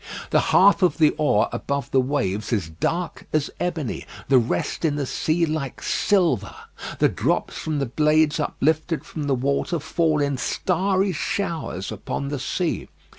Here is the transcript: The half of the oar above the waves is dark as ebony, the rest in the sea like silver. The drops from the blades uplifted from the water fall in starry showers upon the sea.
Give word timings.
The 0.31 0.39
half 0.49 0.81
of 0.81 0.97
the 0.97 1.11
oar 1.19 1.47
above 1.51 1.91
the 1.91 1.99
waves 2.01 2.51
is 2.51 2.69
dark 2.69 3.27
as 3.31 3.51
ebony, 3.59 4.07
the 4.29 4.39
rest 4.39 4.83
in 4.83 4.95
the 4.95 5.05
sea 5.05 5.45
like 5.45 5.79
silver. 5.83 6.55
The 6.97 7.07
drops 7.07 7.55
from 7.59 7.77
the 7.77 7.85
blades 7.85 8.39
uplifted 8.39 9.05
from 9.05 9.25
the 9.25 9.35
water 9.35 9.77
fall 9.77 10.19
in 10.19 10.37
starry 10.39 11.11
showers 11.11 11.91
upon 11.91 12.29
the 12.29 12.39
sea. 12.39 12.87